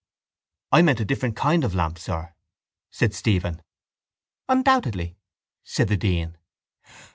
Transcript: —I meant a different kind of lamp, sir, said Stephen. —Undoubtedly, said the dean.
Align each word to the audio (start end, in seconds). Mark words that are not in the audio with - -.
—I 0.71 0.81
meant 0.81 0.99
a 0.99 1.05
different 1.05 1.35
kind 1.35 1.63
of 1.63 1.75
lamp, 1.75 1.99
sir, 1.99 2.33
said 2.89 3.13
Stephen. 3.13 3.61
—Undoubtedly, 4.49 5.19
said 5.63 5.89
the 5.89 5.95
dean. 5.97 6.39